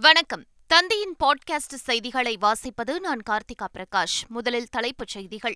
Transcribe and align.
வணக்கம். 0.00 0.44
தந்தையின் 0.66 1.14
பாட்காஸ்ட் 1.24 1.74
செய்திகளை 1.76 2.38
வாசிப்பது 2.40 2.98
நான் 3.00 3.20
கார்த்திகா 3.30 3.66
பிரகாஷ். 3.78 4.28
முதலில் 4.28 4.66
தலைப்புச் 4.70 5.08
செய்திகள். 5.08 5.54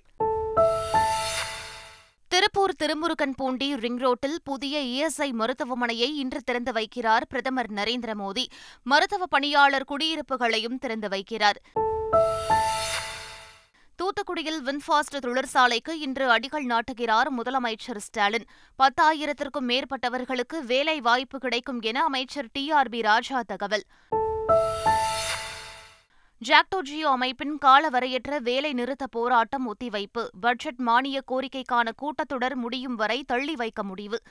திருப்பூர் 2.27 2.75
திருமுருகன் 2.75 3.33
பூண்டி 3.35 3.75
ரிங் 3.75 3.97
ரோட்டில் 3.97 4.39
புதிய 4.43 4.79
இஎஸ்ஐ 4.79 5.31
மருத்துவமனையை 5.31 6.15
இன்று 6.15 6.41
திறந்து 6.41 6.71
வைக்கிறார் 6.71 7.21
பிரதமர் 7.29 7.71
நரேந்திர 7.71 8.13
மோடி. 8.13 8.45
மருத்துவ 8.83 9.25
பணியாளர் 9.25 9.85
குடியிருப்புகளையும் 9.89 10.79
திறந்து 10.79 11.07
வைக்கிறார். 11.07 11.55
தூத்துக்குடியில் 14.03 14.61
வின்ஃபாஸ்ட் 14.65 15.19
தொழிற்சாலைக்கு 15.19 15.99
இன்று 15.99 16.29
அடிக்கல் 16.29 16.67
நாட்டுகிறார் 16.67 17.27
முதலமைச்சர் 17.37 17.97
ஸ்டாலின். 17.97 18.45
பத்தாயிரத்திற்கும் 18.83 19.67
மேற்பட்டவர்களுக்கு 19.67 20.63
வேலை 20.65 21.01
வாய்ப்பு 21.01 21.39
கிடைக்கும் 21.39 21.81
என 21.81 22.03
அமைச்சர் 22.03 22.49
டி 22.51 22.71
ஆர் 22.71 22.89
பி 22.89 23.01
ராஜா 23.01 23.41
தகவல். 23.41 23.83
ஜாக்டோ 26.47 26.81
ஜியோ 26.81 27.09
அமைப்பின் 27.09 27.57
காலவரையற்ற 27.65 28.41
வேலை 28.41 28.73
நிறுத்த 28.73 29.07
போராட்டம் 29.07 29.73
ஒத்திவைப்பு. 29.73 30.27
பட்ஜெட் 30.41 30.77
மானிய 30.77 31.21
கோரிக்கைக்கான 31.27 31.89
கூட்டத்தொடர் 32.01 32.55
முடியும் 32.55 32.95
வரை 32.95 33.23
தள்ளி 33.27 33.55
வைக்க 33.55 33.83
முடிவு. 33.83 34.21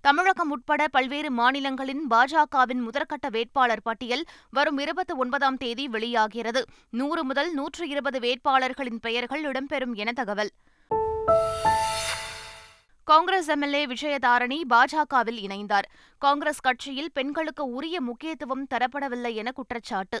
தமிழகம் 0.00 0.50
உட்பட 0.50 0.88
பல்வேறு 0.88 1.30
மாநிலங்களின் 1.30 2.06
பாஜகவின் 2.10 2.88
முதற்கட்ட 2.88 3.30
வேட்பாளர் 3.30 3.82
பட்டியல் 3.82 4.24
வரும் 4.50 4.78
இருபத்தி 4.78 5.14
ஒன்பதாம் 5.14 5.56
தேதி 5.56 5.88
வெளியாகிறது. 5.88 6.64
நூறு 6.90 7.24
முதல் 7.24 7.54
நூற்று 7.54 7.88
இருபது 7.88 8.18
வேட்பாளர்களின் 8.18 8.98
பெயர்கள் 9.00 9.44
இடம்பெறும் 9.44 9.94
என 9.94 10.12
தகவல். 10.12 10.50
காங்கிரஸ் 13.10 13.48
எம்எல்ஏ 13.48 13.86
விஜயதாரணி 13.86 14.56
பாஜகவில் 14.68 15.38
இணைந்தார். 15.42 15.86
காங்கிரஸ் 16.18 16.60
கட்சியில் 16.60 17.10
பெண்களுக்கு 17.12 17.64
உரிய 17.66 18.00
முக்கியத்துவம் 18.00 18.66
தரப்படவில்லை 18.74 19.34
என 19.34 19.52
குற்றச்சாட்டு. 19.52 20.18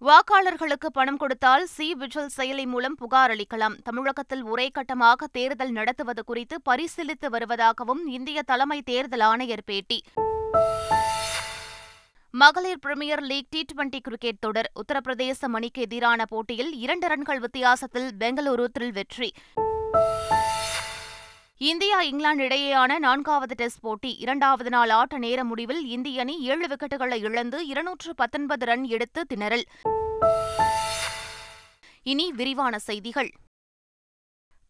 வாக்காளர்களுக்கு 0.00 0.88
பணம் 0.92 1.16
கொடுத்தால் 1.16 1.64
சி 1.66 1.94
விஜில் 1.94 2.28
செயலி 2.36 2.66
மூலம் 2.66 2.94
புகார் 2.94 3.30
அளிக்கலாம். 3.30 3.76
தமிழகத்தில் 3.84 4.42
ஒரே 4.42 4.70
கட்டமாக 4.74 5.26
தேர்தல் 5.32 5.72
நடத்துவது 5.72 6.24
குறித்து 6.24 6.58
பரிசீலித்து 6.70 7.30
வருவதாகவும் 7.30 8.04
இந்திய 8.06 8.42
தலைமை 8.42 8.82
தேர்தல் 8.82 9.20
ஆணையர் 9.20 9.66
பேட்டி. 9.66 10.04
மகளிர் 12.30 12.78
premier 12.78 13.22
league 13.22 13.50
T 13.50 13.64
twenty 13.72 13.98
cricket 14.00 14.38
தொடர். 14.38 14.70
உத்தரப்பிரதேச 14.82 15.46
மணிக்கு 15.46 15.82
எதிரான 15.82 16.24
போட்டியில் 16.24 16.72
இரண்டு 16.72 17.06
ரன்கள் 17.06 17.38
வித்தியாசத்தில் 17.38 18.10
பெங்களூரு 18.20 18.66
த்ரில் 18.78 18.92
வெற்றி. 18.92 19.32
இந்தியா 21.62 22.00
இங்கிலாந்து 22.00 22.44
இடையேயான 22.44 22.98
நான்காவது 22.98 23.54
டெஸ்ட் 23.54 23.80
போட்டி. 23.80 24.16
இரண்டாவது 24.18 24.70
நாள் 24.70 24.88
ஆட்ட 24.88 25.18
நேர 25.18 25.44
முடிவில் 25.44 25.86
இந்திய 25.86 26.20
அணி 26.20 26.40
ஏழு 26.40 26.66
விக்கெட்டுகளை 26.66 27.18
இழந்து 27.18 27.66
இருநூற்று 27.66 28.14
பத்தொன்பது 28.14 28.64
ரன் 28.64 28.84
எடுத்து 28.84 29.26
திணறல். 29.34 29.62
இனி 32.02 32.32
விரிவான 32.32 32.78
செய்திகள். 32.78 33.30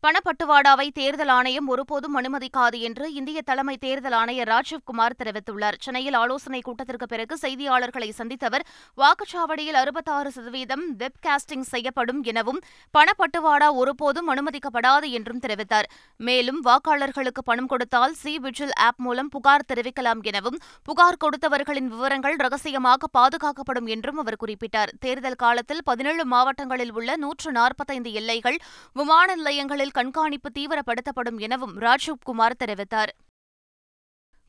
பணப்பட்டுவாடாவை 0.06 0.90
தேர்தல் 0.94 1.28
ஆணையம் 1.28 1.68
ஒருபோதும் 1.68 2.16
அனுமதிக்காது 2.20 2.78
என்று 2.80 3.12
இந்திய 3.12 3.42
தலைமை 3.42 3.76
தேர்தல் 3.76 4.12
ஆணையர் 4.12 4.48
ராஜீவ்குமார் 4.48 5.18
தெரிவித்துள்ளார். 5.24 5.76
சென்னையில் 5.80 6.14
ஆலோசனைக் 6.14 6.64
கூட்டத்திற்கு 6.64 7.06
பிறகு 7.06 7.38
செய்தியாளர்களை 7.40 8.10
சந்தித்த 8.10 8.46
அவர் 8.46 8.64
வாக்குச்சாவடியில் 8.96 9.78
அறுபத்தாறு 9.82 10.30
சதவீதம் 10.30 10.82
வெப்காஸ்டிங் 10.98 11.60
செய்யப்படும் 11.60 12.22
எனவும் 12.22 12.60
பணப்பட்டுவாடா 12.98 13.74
ஒருபோதும் 13.74 14.28
அனுமதிக்கப்படாது 14.34 15.10
என்றும் 15.10 15.38
தெரிவித்தார். 15.38 15.88
மேலும் 16.16 16.64
வாக்காளர்களுக்கு 16.64 17.42
பணம் 17.44 17.66
கொடுத்தால் 17.66 18.12
சி 18.14 18.38
விஜில் 18.38 18.74
ஆப் 18.74 19.00
மூலம் 19.00 19.28
புகார் 19.28 19.66
தெரிவிக்கலாம் 19.74 20.22
எனவும் 20.22 20.58
புகார் 20.82 21.20
கொடுத்தவர்களின் 21.24 21.86
விவரங்கள் 21.86 22.36
ரகசியமாக 22.36 23.06
பாதுகாக்கப்படும் 23.18 23.86
என்றும் 23.86 24.18
அவர் 24.18 24.40
குறிப்பிட்டார். 24.46 24.92
தேர்தல் 25.00 25.40
காலத்தில் 25.44 25.84
பதினேழு 25.84 26.26
மாவட்டங்களில் 26.26 26.92
உள்ள 26.92 27.16
நூற்று 27.16 27.52
நாற்பத்தைந்து 27.52 28.12
எல்லைகள் 28.12 28.58
விமான 28.92 29.34
நிலையங்களில் 29.34 29.90
கண்காணிப்பு 29.94 30.50
தீவிரப்படுத்தப்படும் 30.54 31.38
எனவும் 31.38 31.74
ராஜீவ்குமார் 31.78 32.60
தெரிவித்தார். 32.64 33.12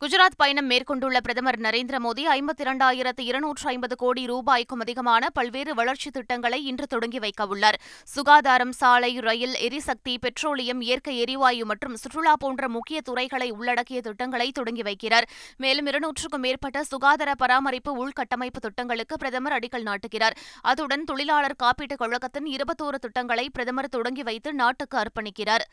குஜராத் 0.04 0.36
பயணம் 0.36 0.66
மேற்கொண்டுள்ள 0.66 1.20
பிரதமர் 1.20 1.60
நரேந்திர 1.60 1.98
மோடி 1.98 2.24
ஐம்பத்தி 2.28 2.64
இரண்டாயிரத்து 2.64 3.22
இருநூற்று 3.22 3.70
ஐம்பது 3.70 3.96
கோடி 3.96 4.26
ரூபாய்க்கும் 4.26 4.80
அதிகமான 4.80 5.30
பல்வேறு 5.30 5.74
வளர்ச்சித் 5.74 6.14
திட்டங்களை 6.14 6.66
இன்று 6.66 6.88
தொடங்கி 6.88 7.20
வைக்கவுள்ளார் 7.20 7.78
சுகாதாரம் 8.04 8.72
சாலை 8.72 9.20
ரயில் 9.20 9.54
எரிசக்தி 9.54 10.18
பெட்ரோலியம் 10.18 10.82
இயற்கை 10.82 11.20
எரிவாயு 11.20 11.66
மற்றும் 11.66 11.96
சுற்றுலா 11.96 12.36
போன்ற 12.36 12.70
முக்கிய 12.70 13.02
துறைகளை 13.02 13.50
உள்ளடக்கிய 13.52 14.02
திட்டங்களை 14.02 14.52
தொடங்கி 14.52 14.82
வைக்கிறார். 14.82 15.24
மேலும் 15.58 15.86
இருநூற்றுக்கும் 15.86 16.38
மேற்பட்ட 16.38 16.84
சுகாதார 16.84 17.36
பராமரிப்பு 17.36 18.08
உள்கட்டமைப்பு 18.08 18.60
திட்டங்களுக்கு 18.60 19.18
பிரதமர் 19.18 19.54
அடிக்கல் 19.54 19.88
நாட்டுகிறார். 19.90 20.36
அத்துடன் 20.62 21.04
தொழிலாளர் 21.04 21.56
காப்பீட்டுக் 21.64 21.98
கழகத்தின் 21.98 22.46
இருபத்தோரு 22.46 22.96
திட்டங்களை 22.96 23.50
பிரதமர் 23.54 23.90
தொடங்கி 23.90 24.24
வைத்து 24.24 24.54
நாட்டுக்கு 24.54 24.98
அர்ப்பணிக்கிறார். 24.98 25.66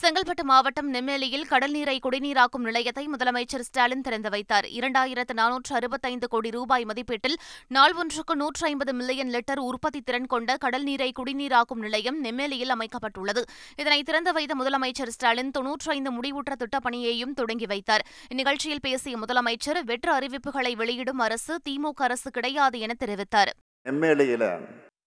செங்கல்பட்டு 0.00 0.42
மாவட்டம் 0.42 0.94
நெம்மேலியில் 0.94 1.46
கடல் 1.46 1.70
நீரை 1.70 1.98
குடிநீராக்கும் 2.02 2.64
நிலையத்தை 2.66 3.08
முதலமைச்சர் 3.08 3.64
ஸ்டாலின் 3.68 4.00
திறந்து 4.00 4.30
வைத்தார். 4.30 4.64
இரண்டாயிரத்து 4.64 5.34
நானூற்று 5.34 5.74
அறுபத்தைந்து 5.74 6.28
கோடி 6.28 6.50
ரூபாய் 6.50 6.84
மதிப்பீட்டில் 6.84 7.36
நாள் 7.68 7.94
ஒன்றுக்கு 7.94 8.36
நூற்று 8.36 8.66
ஐம்பது 8.66 8.94
மில்லியன் 8.94 9.30
லிட்டர் 9.30 9.58
உற்பத்தி 9.58 10.00
திறன் 10.00 10.26
கொண்ட 10.26 10.56
கடல் 10.56 10.82
நீரை 10.82 11.12
குடிநீராக்கும் 11.18 11.82
நிலையம் 11.86 12.24
நெம்மேலியில் 12.24 12.74
அமைக்கப்பட்டுள்ளது. 12.76 13.42
இதனை 13.76 14.02
திறந்து 14.02 14.32
வைத்த 14.32 14.54
முதலமைச்சர் 14.54 15.14
ஸ்டாலின் 15.16 15.50
தொன்னூற்று 15.50 15.90
ஐந்து 15.92 16.12
முடிவுற்ற 16.12 16.54
திட்டப்பணியையும் 16.62 17.34
தொடங்கி 17.34 17.66
வைத்தார். 17.66 18.06
இந்நிகழ்ச்சியில் 18.34 18.84
பேசிய 18.88 19.16
முதலமைச்சர் 19.18 19.84
வெற்று 19.84 20.12
அறிவிப்புகளை 20.18 20.76
வெளியிடும் 20.76 21.18
அரசு 21.18 21.60
திமுக 21.68 22.02
அரசு 22.08 22.30
கிடையாது 22.30 22.78
என 22.78 22.94
தெரிவித்தார். 23.04 23.52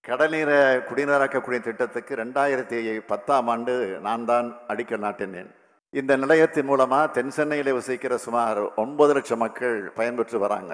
கடல்நீரை 0.06 0.56
குடிநீராக்கக்கூடிய 0.86 1.58
திட்டத்துக்கு 1.64 2.12
ரெண்டாயிரத்தி 2.20 2.78
பத்தாம் 3.10 3.48
ஆண்டு 3.52 3.74
நான் 4.06 4.24
தான் 4.30 4.46
அடிக்கல் 4.72 5.04
நாட்டினேன். 5.04 5.50
இந்த 5.90 6.12
நிலையத்தின் 6.22 6.68
மூலமாக 6.70 7.12
தென் 7.16 7.30
சென்னையில் 7.36 7.76
வசிக்கிற 7.76 8.16
சுமார் 8.24 8.60
ஒன்பது 8.82 9.12
லட்சம் 9.16 9.42
மக்கள் 9.44 9.76
பயன்பெற்று 9.98 10.38
வராங்க. 10.44 10.72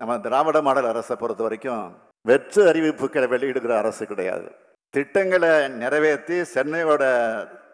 நம்ம 0.00 0.18
திராவிட 0.26 0.58
மாடல் 0.68 0.90
அரசை 0.92 1.16
பொறுத்த 1.16 1.42
வரைக்கும் 1.46 1.84
வெற்று 2.30 2.62
அறிவிப்புகளை 2.72 3.28
வெளியிடுகிற 3.34 3.72
அரசு 3.82 4.04
கிடையாது. 4.12 4.48
திட்டங்களை 4.94 5.52
நிறைவேற்றி 5.82 6.38
சென்னையோட 6.54 7.04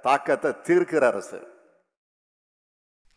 தாக்கத்தை 0.06 0.50
தீர்க்கிற 0.68 1.04
அரசு. 1.12 1.38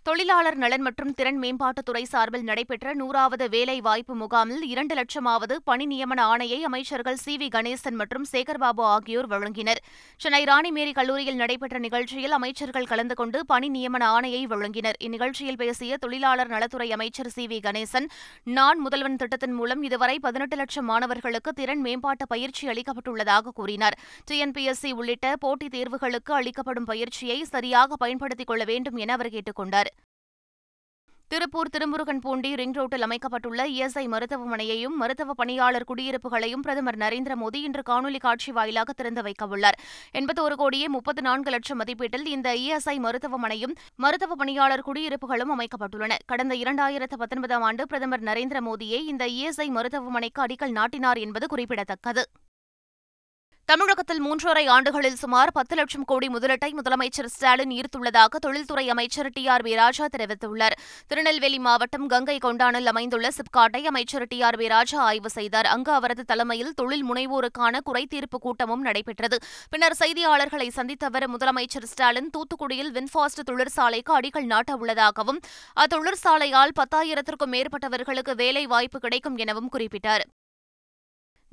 தொழிலாளர் 0.10 0.56
நலன் 0.56 0.82
மற்றும் 0.82 1.14
திறன் 1.14 1.40
மேம்பாட்டுத்துறை 1.40 2.04
சார்பில் 2.04 2.44
நடைபெற்ற 2.44 2.94
நூறாவது 2.94 3.50
வேலை 3.50 3.82
வாய்ப்பு 3.82 4.16
முகாமில் 4.16 4.62
இரண்டு 4.62 4.96
லட்சமாவது 4.96 5.56
பணி 5.64 5.86
நியமன 5.88 6.22
ஆணையை 6.22 6.60
அமைச்சர்கள் 6.60 7.16
சி. 7.16 7.38
வி. 7.38 7.48
கணேசன் 7.56 7.92
மற்றும் 7.92 8.26
சேகர்பாபு 8.32 8.82
ஆகியோர் 8.82 9.28
வழங்கினர். 9.28 9.76
சென்னை 10.18 10.44
ராணிமேரி 10.44 10.92
கல்லூரியில் 10.92 11.36
நடைபெற்ற 11.36 11.78
நிகழ்ச்சியில் 11.78 12.32
அமைச்சர்கள் 12.32 12.86
கலந்து 12.86 13.16
கொண்டு 13.16 13.46
பணி 13.46 13.70
நியமன 13.70 14.04
ஆணையை 14.06 14.44
வழங்கினர். 14.46 14.94
இந்நிகழ்ச்சியில் 15.04 15.58
பேசிய 15.58 15.98
தொழிலாளர் 15.98 16.48
நலத்துறை 16.48 16.92
அமைச்சர் 16.92 17.30
சி. 17.30 17.46
வி. 17.46 17.60
கணேசன் 17.64 18.06
நான் 18.44 18.80
முதல்வன் 18.80 19.16
திட்டத்தின் 19.16 19.54
மூலம் 19.54 19.84
இதுவரை 19.84 20.20
பதினெட்டு 20.20 20.56
லட்சம் 20.56 20.86
மாணவர்களுக்கு 20.86 21.54
திறன் 21.54 21.82
மேம்பாட்டு 21.82 22.28
பயிற்சி 22.28 22.68
அளிக்கப்பட்டுள்ளதாக 22.68 23.48
கூறினார். 23.54 24.00
டிஎன்பிஎஸ்சி 24.32 24.92
உள்ளிட்ட 24.92 25.36
போட்டித் 25.36 25.76
தேர்வுகளுக்கு 25.76 26.34
அளிக்கப்படும் 26.34 26.86
பயிற்சியை 26.86 27.44
சரியாக 27.44 27.96
பயன்படுத்திக் 27.96 28.48
கொள்ள 28.48 28.64
வேண்டும் 28.64 28.96
என 28.96 29.14
அவர் 29.14 29.30
கேட்டுக் 29.30 29.56
கொண்டார். 29.56 29.92
திருப்பூர் 31.32 31.70
திருமுருகன் 31.70 32.20
பூண்டி 32.20 32.56
ரிங் 32.56 32.74
ரோட்டில் 32.74 33.02
அமைக்கப்பட்டுள்ள 33.02 33.68
இஎஸ்ஐ 33.68 34.04
மருத்துவமனையையும் 34.14 34.96
மருத்துவ 35.02 35.34
பணியாளர் 35.34 35.86
குடியிருப்புகளையும் 35.90 36.64
பிரதமர் 36.66 36.98
நரேந்திர 36.98 37.34
மோடி 37.42 37.60
இன்று 37.68 37.82
காணொலி 37.90 38.20
காட்சி 38.20 38.52
வாயிலாக 38.52 38.94
திறந்து 38.94 39.22
வைக்கவுள்ளார். 39.22 39.78
எண்பத்தோரு 40.14 40.56
கோடியே 40.56 40.88
முப்பத்து 40.88 41.22
நான்கு 41.22 41.50
லட்சம் 41.50 41.80
மதிப்பீட்டில் 41.82 42.26
இந்த 42.26 42.54
இஎஸ்ஐ 42.54 42.98
மருத்துவமனையும் 43.06 43.76
மருத்துவ 43.96 44.36
பணியாளர் 44.36 44.86
குடியிருப்புகளும் 44.88 45.54
அமைக்கப்பட்டுள்ளன. 45.58 46.18
கடந்த 46.26 46.56
இரண்டாயிரத்து 46.56 47.18
பத்தொன்பதாம் 47.18 47.62
ஆண்டு 47.62 47.88
பிரதமர் 47.88 48.28
நரேந்திர 48.32 48.62
மோடியே 48.70 49.02
இந்த 49.14 49.26
இஎஸ்ஐ 49.26 49.68
மருத்துவமனைக்கு 49.68 50.46
அடிக்கல் 50.46 50.78
நாட்டினார் 50.82 51.18
என்பது 51.18 51.48
குறிப்பிடத்தக்கது. 51.48 52.26
தமிழகத்தில் 53.70 54.22
மூன்றரை 54.26 54.64
ஆண்டுகளில் 54.76 55.18
சுமார் 55.22 55.52
பத்து 55.52 55.76
லட்சம் 55.76 56.06
கோடி 56.12 56.28
முதலீட்டை 56.36 56.70
முதலமைச்சர் 56.78 57.28
ஸ்டாலின் 57.34 57.74
ஈர்த்துள்ளதாக 57.76 58.40
தொழில்துறை 58.46 58.86
அமைச்சர் 58.94 59.30
டி 59.36 59.44
ஆர் 59.48 59.64
பி 59.66 59.74
ராஜா 59.76 60.06
தெரிவித்துள்ளார். 60.16 60.76
திருநெல்வேலி 61.08 61.60
மாவட்டம் 61.60 62.08
கங்கை 62.08 62.38
கொண்டானில் 62.46 62.90
அமைந்துள்ள 62.92 63.30
சிப்காட்டை 63.36 63.82
அமைச்சர் 63.92 64.26
டி 64.32 64.42
ஆர் 64.42 64.58
பி 64.62 64.68
ராஜா 64.68 65.00
ஆய்வு 65.10 65.30
செய்தார். 65.30 65.66
அங்கு 65.66 65.92
அவரது 65.92 66.26
தலைமையில் 66.32 66.74
தொழில் 66.74 67.06
முனைவோருக்கான 67.12 67.84
குறைதீர்ப்பு 67.90 68.40
கூட்டமும் 68.48 68.82
நடைபெற்றது. 68.82 69.40
பின்னர் 69.70 70.00
செய்தியாளர்களை 70.00 70.70
சந்தித்த 70.80 71.06
அவர் 71.06 71.28
முதலமைச்சர் 71.36 71.90
ஸ்டாலின். 71.94 72.34
தூத்துக்குடியில் 72.38 72.92
வின்பாஸ்ட் 72.98 73.46
தொழிற்சாலைக்கு 73.52 74.14
அடிக்கல் 74.20 74.52
நாட்டவுள்ளதாகவும் 74.56 75.42
அத்தொழிற்சாலையால் 75.86 76.78
பத்தாயிரத்திற்கும் 76.82 77.56
மேற்பட்டவர்களுக்கு 77.58 78.36
வேலை 78.44 78.66
வாய்ப்பு 78.66 79.00
கிடைக்கும் 79.00 79.40
எனவும் 79.46 79.72
குறிப்பிட்டார். 79.78 80.26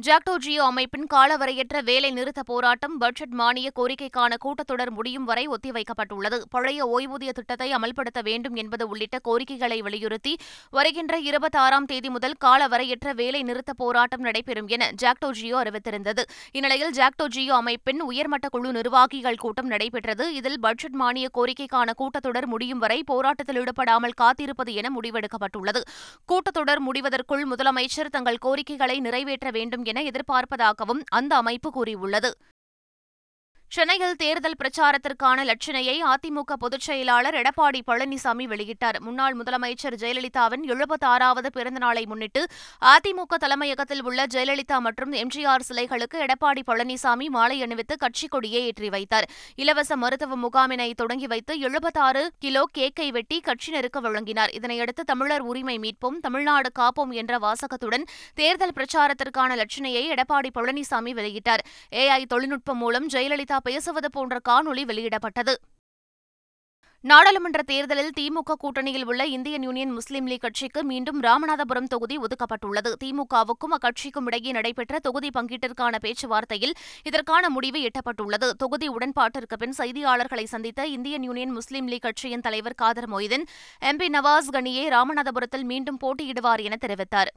ஜாக்டோ 0.04 0.32
ஜியோ 0.36 0.64
அமைப்பின் 0.64 1.06
காலவரையற்ற 1.14 1.76
வேலை 1.82 2.10
நிறுத்த 2.10 2.40
போராட்டம் 2.42 2.96
பட்ஜெட் 2.98 3.34
மானிய 3.40 3.68
கோரிக்கைக்கான 3.78 4.36
கூட்டத்தொடர் 4.44 4.90
முடியும் 4.90 5.24
வரை 5.24 5.44
ஒத்திவைக்கப்பட்டுள்ளது. 5.48 6.38
பழைய 6.50 6.80
ஓய்வூதிய 6.86 7.30
திட்டத்தை 7.38 7.68
அமல்படுத்த 7.74 8.20
வேண்டும் 8.22 8.54
என்பது 8.54 8.88
உள்ளிட்ட 8.88 9.18
கோரிக்கைகளை 9.18 9.78
வலியுறுத்தி 9.82 10.32
வருகின்ற 10.70 11.18
இருபத்தாறாம் 11.18 11.84
தேதி 11.84 12.10
முதல் 12.10 12.36
காலவரையற்ற 12.44 13.14
வேலை 13.14 13.42
நிறுத்த 13.42 13.72
போராட்டம் 13.72 14.20
நடைபெறும் 14.20 14.68
என 14.68 14.90
ஜாக்டோ 15.02 15.30
ஜியோ 15.30 15.62
அறிவித்திருந்தது. 15.62 16.24
இந்நிலையில் 16.52 16.92
ஜாக்டோ 16.98 17.26
ஜியோ 17.28 17.54
அமைப்பின் 17.54 18.02
உயர்மட்ட 18.02 18.48
குழு 18.48 18.72
நிர்வாகிகள் 18.72 19.40
கூட்டம் 19.46 19.66
நடைபெற்றது. 19.66 20.26
இதில் 20.34 20.60
பட்ஜெட் 20.60 21.00
மானிய 21.04 21.28
கோரிக்கைக்கான 21.34 21.96
கூட்டத்தொடர் 22.02 22.46
முடியும் 22.46 22.78
வரை 22.78 23.00
போராட்டத்தில் 23.04 23.60
ஈடுபடாமல் 23.62 24.16
காத்திருப்பது 24.16 24.74
என 24.74 24.92
முடிவெடுக்கப்பட்டுள்ளது. 24.98 25.82
கூட்டத்தொடர் 26.28 26.84
முடிவதற்குள் 26.90 27.46
முதலமைச்சர் 27.54 28.14
தங்கள் 28.18 28.42
கோரிக்கைகளை 28.48 28.98
நிறைவேற்ற 29.00 29.50
வேண்டும் 29.50 29.84
என 29.86 30.02
எதிர்பார்ப்பதாகவும் 30.02 31.02
அந்த 31.10 31.32
அமைப்பு 31.36 31.70
கூறியுள்ளது. 31.70 32.30
சென்னையில் 33.68 34.16
தேர்தல் 34.16 34.54
பிரச்சாரத்திற்கான 34.58 35.38
லட்சணையை 35.44 35.94
அதிமுக 36.06 36.52
பொதுச் 36.58 36.80
செயலாளர் 36.80 37.34
எடப்பாடி 37.34 37.80
பழனிசாமி 37.86 38.44
வெளியிட்டார். 38.52 38.98
முன்னாள் 39.00 39.36
முதலமைச்சர் 39.36 39.96
ஜெயலலிதாவின் 40.02 40.64
எழுபத்தாறாவது 40.66 41.48
பிறந்தநாளை 41.54 42.06
முன்னிட்டு 42.06 42.46
அதிமுக 42.80 43.36
தலைமையகத்தில் 43.38 44.02
உள்ள 44.02 44.26
ஜெயலலிதா 44.34 44.78
மற்றும் 44.78 45.12
எம்ஜிஆர் 45.12 45.66
சிலைகளுக்கு 45.68 46.20
எடப்பாடி 46.26 46.62
பழனிசாமி 46.66 47.26
மாலை 47.28 47.62
அணிவித்து 47.62 47.96
கட்சிக் 47.96 48.30
கொடியை 48.30 48.62
ஏற்றி 48.64 48.88
வைத்தார். 48.88 49.28
இலவச 49.54 49.96
மருத்துவ 49.96 50.36
முகாமினை 50.36 50.92
தொடங்கி 50.94 51.26
வைத்து 51.26 51.58
எழுபத்தாறு 51.58 52.32
கிலோ 52.38 52.64
கேக்கை 52.78 53.08
வெட்டி 53.08 53.42
கட்சியினருக்கு 53.44 54.00
வழங்கினார். 54.00 54.50
இதனையடுத்து 54.50 55.04
தமிழர் 55.04 55.40
உரிமை 55.40 55.78
மீட்போம் 55.78 56.20
தமிழ்நாடு 56.20 56.70
காப்போம் 56.78 57.10
என்ற 57.10 57.38
வாசகத்துடன் 57.38 58.06
தேர்தல் 58.34 58.76
பிரச்சாரத்திற்கான 58.76 59.60
லட்சணையை 59.62 60.06
எடப்பாடி 60.14 60.52
பழனிசாமி 60.54 61.14
வெளியிட்டார். 61.20 61.64
ஏஐ 61.90 62.22
தொழில்நுட்பம் 62.24 62.78
மூலம் 62.78 63.08
ஜெயலலிதா 63.08 63.54
பேசுவது 63.60 64.10
போன்ற 64.10 64.38
காணொலி 64.48 64.84
வெளியிடப்பட்டது. 64.84 65.54
நாடாளுமன்ற 67.00 67.62
தேர்தலில் 67.62 68.12
திமுக 68.20 68.52
கூட்டணியில் 68.64 69.04
உள்ள 69.04 69.26
இந்தியன் 69.26 69.62
யூனியன் 69.62 69.90
முஸ்லீம் 69.90 70.26
லீக் 70.26 70.40
கட்சிக்கு 70.40 70.84
மீண்டும் 70.84 71.22
ராமநாதபுரம் 71.22 71.84
தொகுதி 71.84 72.18
ஒதுக்கப்பட்டுள்ளது. 72.18 72.94
திமுகவுக்கும் 73.04 73.74
அக்கட்சிக்கும் 73.76 74.24
இடையே 74.24 74.50
நடைபெற்ற 74.50 74.98
தொகுதி 74.98 75.28
பங்கீட்டிற்கான 75.28 75.94
பேச்சுவார்த்தையில் 76.02 76.72
இதற்கான 77.02 77.48
முடிவு 77.48 77.78
எட்டப்பட்டுள்ளது. 77.78 78.50
தொகுதி 78.50 78.88
உடன்பாட்டிற்கு 78.88 79.56
பின் 79.58 79.74
செய்தியாளர்களை 79.78 80.44
சந்தித்த 80.44 80.86
இந்தியன் 80.86 81.22
யூனியன் 81.22 81.50
முஸ்லீம் 81.50 81.86
லீக் 81.86 82.02
கட்சியின் 82.02 82.40
தலைவர் 82.40 82.74
காதர் 82.74 83.10
மொய்தீன் 83.10 83.44
எம்பி 83.80 84.08
நவாஸ் 84.08 84.52
கனியே 84.52 84.88
ராமநாதபுரத்தில் 84.88 85.64
மீண்டும் 85.64 85.98
போட்டியிடுவார் 86.04 86.62
என 86.62 86.76
தெரிவித்தார். 86.80 87.28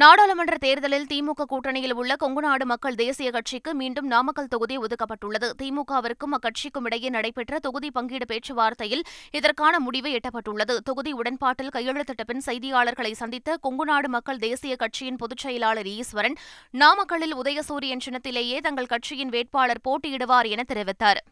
நாடாளுமன்ற 0.00 0.56
தேர்தலில் 0.58 1.04
திமுக 1.10 1.42
கூட்டணியில் 1.50 1.92
உள்ள 1.92 2.12
கொங்குநாடு 2.22 2.64
மக்கள் 2.64 2.94
தேசிய 2.94 3.30
கட்சிக்கு 3.30 3.74
மீண்டும் 3.74 4.06
நாமக்கல் 4.06 4.48
தொகுதி 4.48 4.78
ஒதுக்கப்பட்டுள்ளது. 4.78 5.48
திமுகவிற்கும் 5.62 6.34
அக்கட்சிக்கும் 6.36 6.84
இடையே 6.84 7.08
நடைபெற்ற 7.08 7.58
தொகுதி 7.58 7.90
பங்கீடு 7.90 8.26
பேச்சுவார்த்தையில் 8.32 9.04
இதற்கான 9.30 9.80
முடிவு 9.80 10.10
எட்டப்பட்டுள்ளது. 10.10 10.76
தொகுதி 10.78 11.12
உடன்பாட்டில் 11.12 11.70
கையெழுத்திட்ட 11.76 12.24
பின் 12.26 12.42
செய்தியாளர்களை 12.46 13.12
சந்தித்த 13.12 13.58
கொங்குநாடு 13.62 14.10
மக்கள் 14.16 14.42
தேசிய 14.46 14.76
கட்சியின் 14.76 15.16
பொதுச் 15.16 15.44
செயலாளர் 15.44 15.86
ஈஸ்வரன் 15.86 16.36
நாமக்கல்லில் 16.72 17.38
உதயசூரியன் 17.44 18.04
சின்னத்திலேயே 18.06 18.58
தங்கள் 18.60 18.86
கட்சியின் 18.86 19.28
வேட்பாளர் 19.28 19.84
போட்டியிடுவார் 19.88 20.50
என 20.54 20.64
தெரிவித்தார். 20.68 21.22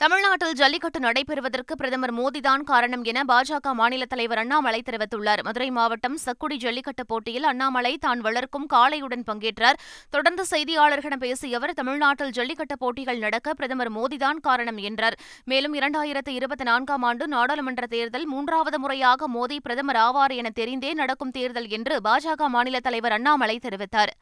தமிழ்நாட்டில் 0.00 0.56
ஜல்லிக்கட்டு 0.60 0.98
நடைபெறுவதற்கு 1.04 1.74
பிரதமர் 1.80 2.12
மோடிதான் 2.16 2.62
காரணம் 2.70 3.04
என 3.10 3.18
பாஜக 3.30 3.74
மாநில 3.80 4.04
தலைவர் 4.12 4.40
அண்ணாமலை 4.42 4.80
தெரிவித்துள்ளார். 4.88 5.42
மதுரை 5.46 5.68
மாவட்டம் 5.76 6.16
சக்குடி 6.24 6.56
ஜல்லிக்கட்டு 6.64 7.04
போட்டியில் 7.10 7.46
அண்ணாமலை 7.50 7.92
தான் 8.06 8.20
வளர்க்கும் 8.26 8.66
காளையுடன் 8.74 9.24
பங்கேற்றார். 9.28 9.78
தொடர்ந்து 10.14 10.44
செய்தியாளர்களிடம் 10.50 11.22
பேசிய 11.24 11.60
அவர் 11.60 11.74
தமிழ்நாட்டில் 11.80 12.34
ஜல்லிக்கட்டு 12.38 12.76
போட்டிகள் 12.82 13.22
நடக்க 13.26 13.54
பிரதமர் 13.60 13.92
மோடிதான் 13.98 14.40
காரணம் 14.48 14.80
என்றார். 14.90 15.16
மேலும் 15.52 15.76
இரண்டாயிரத்து 15.80 16.34
இருபத்தி 16.40 16.66
நான்காம் 16.70 17.06
ஆண்டு 17.10 17.26
நாடாளுமன்ற 17.36 17.86
தேர்தல் 17.94 18.26
மூன்றாவது 18.34 18.80
முறையாக 18.84 19.30
மோடி 19.36 19.58
பிரதமர் 19.68 20.00
ஆவார் 20.06 20.36
என 20.40 20.52
தெரிந்தே 20.60 20.92
நடக்கும் 21.02 21.34
தேர்தல் 21.38 21.70
என்று 21.78 21.96
பாஜக 22.08 22.50
மாநில 22.56 22.82
தலைவர் 22.88 23.16
அண்ணாமலை 23.18 23.58
தெரிவித்தார். 23.68 24.14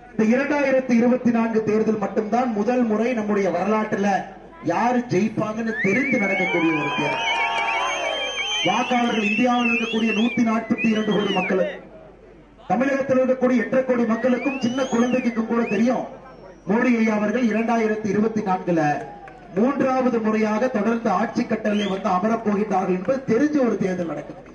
இந்த 0.00 0.24
இரண்டாயிரத்தி 0.36 0.94
இருபத்தி 1.00 1.30
நான்கு 1.30 1.60
தேர்தல் 1.70 2.02
மட்டும்தான் 2.06 2.50
முதல் 2.60 2.86
முறை 2.92 3.10
நம்முடைய 3.20 3.48
வரலாற்றுல 3.58 4.08
யாரு 4.72 4.98
ஜெயிப்பாங்கன்னு 5.12 5.72
தெரிந்து 5.82 6.18
நடக்கக்கூடிய 6.18 6.70
ஒரு 6.72 6.90
தேர்தல். 6.98 7.32
வாக்காளர்கள் 8.66 9.26
இந்தியாவில் 9.30 9.70
இருக்கக்கூடிய 9.70 10.12
நூத்தி 10.18 10.42
நாற்பத்தி 10.48 10.86
இரண்டு 10.90 11.12
கோடி 11.12 11.32
மக்கள் 11.38 11.64
தமிழகத்தில் 12.68 13.18
இருக்கக்கூடிய 13.18 13.64
எட்டரை 13.64 13.82
கோடி 13.84 14.04
மக்களுக்கும் 14.12 14.60
சின்ன 14.60 14.84
குழந்தைக்கும் 14.84 15.50
கூட 15.50 15.62
தெரியும். 15.62 16.06
மோடி 16.68 16.92
ஐயா 17.00 17.14
அவர்கள் 17.16 17.46
இரண்டாயிரத்தி 17.52 18.08
இருபத்தி 18.14 18.40
நான்குல 18.40 18.80
மூன்றாவது 19.56 20.18
முறையாக 20.20 20.68
தொடர்ந்து 20.68 21.10
ஆட்சி 21.10 21.44
கட்டளை 21.44 21.86
வந்து 21.86 22.08
அமரப் 22.08 22.44
போகின்றார்கள் 22.46 22.98
என்பது 22.98 23.20
தெரிஞ்ச 23.32 23.66
ஒரு 23.66 23.78
தேர்தல் 23.82 24.12
நடக்குது. 24.12 24.53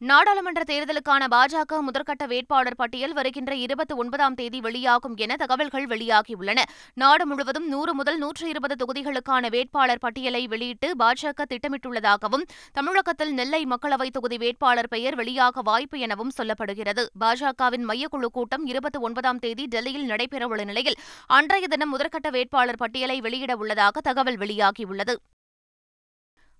நாடாளுமன்ற 0.00 0.62
தேர்தலுக்கான 0.66 1.22
பாஜக 1.30 1.78
முதற்கட்ட 1.80 2.26
வேட்பாளர் 2.26 2.76
பட்டியல் 2.76 3.12
வருகின்ற 3.12 3.54
இருபத்தி 3.54 3.94
ஒன்பதாம் 3.94 4.34
தேதி 4.34 4.60
வெளியாகும் 4.60 5.16
என 5.16 5.36
தகவல்கள் 5.36 5.86
வெளியாகியுள்ளன. 5.86 6.62
நாடு 6.94 7.26
முழுவதும் 7.26 7.68
நூறு 7.68 7.94
முதல் 7.94 8.18
நூற்று 8.18 8.48
இருபது 8.48 8.74
தொகுதிகளுக்கான 8.74 9.48
வேட்பாளர் 9.50 9.98
பட்டியலை 9.98 10.46
வெளியிட்டு 10.46 10.94
பாஜக 10.98 11.46
திட்டமிட்டுள்ளதாகவும் 11.48 12.44
தமிழகத்தில் 12.72 13.32
நெல்லை 13.32 13.64
மக்களவைத் 13.64 14.12
தொகுதி 14.12 14.36
வேட்பாளர் 14.36 14.88
பெயர் 14.88 15.16
வெளியாக 15.16 15.62
வாய்ப்பு 15.62 15.98
எனவும் 15.98 16.30
சொல்லப்படுகிறது. 16.38 17.04
பாஜகவின் 17.20 17.86
மையக்குழு 17.88 18.26
கூட்டம் 18.32 18.66
இருபத்தி 18.66 18.98
ஒன்பதாம் 18.98 19.38
தேதி 19.38 19.66
டெல்லியில் 19.66 20.10
நடைபெறவுள்ள 20.10 20.64
நிலையில் 20.64 20.96
அன்றைய 21.26 21.66
தினம் 21.66 21.98
முதற்கட்ட 21.98 22.30
வேட்பாளர் 22.30 22.76
பட்டியலை 22.76 23.20
வெளியிட 23.20 23.56
உள்ளதாக 23.56 24.00
தகவல் 24.00 24.36
வெளியாகியுள்ளது. 24.36 25.16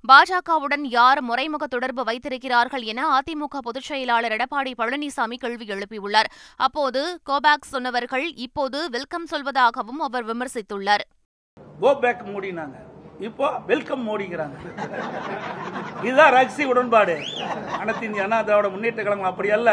பாஜகவுடன் 0.07 0.85
யார் 0.97 1.21
மறைமுக 1.29 1.65
தொடர்பு 1.67 2.03
வைத்திருக்கிறார்கள் 2.09 2.85
என 2.91 3.01
அதிமுக 3.17 3.59
பொதுச் 3.67 3.89
செயலாளர் 3.89 4.35
எடப்பாடி 4.37 4.73
பழனிசாமி 4.81 5.37
கேள்வி 5.43 5.67
எழுப்பியுள்ளார். 5.75 6.29
அப்போது 6.67 7.01
கோபாக்ஸ் 7.31 7.73
சொன்னவர்கள் 7.75 8.27
இப்போது 8.47 8.79
வெல்கம் 8.97 9.27
சொல்வதாகவும் 9.33 10.01
அவர் 10.09 10.27
விமர்சித்துள்ளார். 10.31 11.05
இப்போ 13.29 13.49
வெல்கம் 13.71 14.03
மோடிங்கிறாங்க 14.09 14.57
இதுதான் 16.07 16.35
ரகசிய 16.39 16.69
உடன்பாடு. 16.73 17.17
அனைத்து 17.81 18.05
இந்திய 18.09 18.27
அண்ணா 18.27 18.41
திராவிட 18.43 18.69
முன்னேற்ற 18.75 19.01
கழகம் 19.03 19.31
அப்படி 19.33 19.51
அல்ல. 19.59 19.71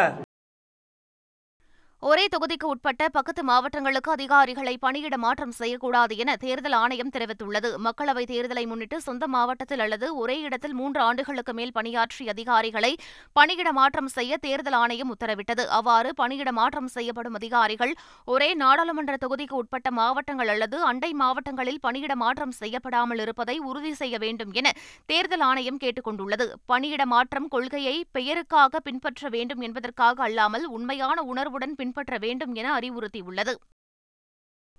ஒரே 2.07 2.27
தொகுதிக்கு 2.27 2.63
உட்பட்ட 2.63 3.03
பக்கத்து 3.09 3.43
மாவட்டங்களுக்கு 3.43 4.11
அதிகாரிகளை 4.11 4.77
பணியிட 4.77 5.17
மாற்றம் 5.17 5.51
செய்யக்கூடாது 5.51 6.17
என 6.17 6.35
தேர்தல் 6.35 6.71
ஆணையம் 6.71 7.09
தெரிவித்துள்ளது. 7.09 7.69
மக்களவைத் 7.83 8.31
தேர்தலை 8.31 8.67
முன்னிட்டு 8.67 9.01
சொந்த 9.01 9.27
மாவட்டத்தில் 9.27 9.79
அல்லது 9.79 10.07
ஒரே 10.15 10.39
இடத்தில் 10.39 10.73
மூன்று 10.73 11.01
ஆண்டுகளுக்கு 11.01 11.53
மேல் 11.53 11.71
பணியாற்றிய 11.71 12.31
அதிகாரிகளை 12.31 12.91
பணியிட 13.33 13.71
மாற்றம் 13.71 14.07
செய்ய 14.07 14.37
தேர்தல் 14.37 14.73
ஆணையம் 14.73 15.15
உத்தரவிட்டது. 15.15 15.65
அவ்வாறு 15.67 16.13
பணியிட 16.13 16.51
மாற்றம் 16.51 16.87
செய்யப்படும் 16.87 17.33
அதிகாரிகள் 17.33 17.93
ஒரே 18.25 18.53
நாடாளுமன்ற 18.53 19.15
தொகுதிக்கு 19.25 19.53
உட்பட்ட 19.53 19.91
மாவட்டங்கள் 19.91 20.47
அல்லது 20.47 20.83
அண்டை 20.83 21.13
மாவட்டங்களில் 21.13 21.79
பணியிட 21.79 22.15
மாற்றம் 22.15 22.51
செய்யப்படாமல் 22.51 23.19
இருப்பதை 23.19 23.57
உறுதி 23.71 23.93
செய்ய 23.93 24.17
வேண்டும் 24.17 24.53
என 24.53 24.67
தேர்தல் 25.05 25.45
ஆணையம் 25.49 25.77
கேட்டுக் 25.77 26.03
கொண்டுள்ளது. 26.03 26.47
பணியிட 26.65 27.05
மாற்றம் 27.05 27.47
கொள்கையை 27.47 28.05
பெயருக்காக 28.13 28.79
பின்பற்ற 28.83 29.29
வேண்டும் 29.29 29.61
என்பதற்காக 29.61 30.23
அல்லாமல் 30.23 30.67
உண்மையான 30.67 31.21
உணர்வுடன் 31.21 31.75
பின்பற்ற 31.75 31.93
வேண்டும் 32.03 32.53
என 32.53 32.77
அறிவுறுத்தியுள்ளது. 32.77 33.53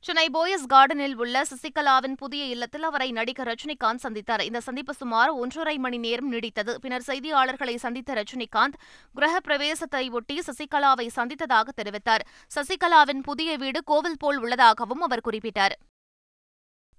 சென்னை 0.00 0.28
போயஸ் 0.34 0.66
கார்டனில் 0.68 1.14
உள்ள 1.14 1.42
சசிகலாவின் 1.42 2.12
புதிய 2.12 2.44
இல்லத்தில் 2.44 2.82
அவரை 2.82 3.12
நடிகர் 3.12 3.48
ரஜினிகாந்த் 3.48 4.02
சந்தித்தார். 4.02 4.40
இந்த 4.40 4.60
சந்திப்பு 4.60 4.94
சுமார் 4.94 5.28
ஒன்றரை 5.28 5.78
மணி 5.78 5.98
நேரம் 5.98 6.32
நீடித்தது. 6.32 6.74
பின்னர் 6.74 7.02
செய்தியாளர்களை 7.06 7.76
சந்தித்த 7.76 8.14
ரஜினிகாந்த் 8.14 8.74
கிரக 9.14 9.40
பிரவேசத்தை 9.40 10.10
ஒட்டி 10.10 10.38
சசிகலாவை 10.38 11.08
சந்தித்ததாக 11.16 11.68
தெரிவித்தார். 11.76 12.20
சசிகலாவின் 12.54 13.22
புதிய 13.22 13.56
வீடு 13.56 13.82
கோவில் 13.84 14.16
போல் 14.18 14.38
உள்ளதாகவும் 14.38 15.00
அவர் 15.00 15.20
குறிப்பிட்டார். 15.30 15.85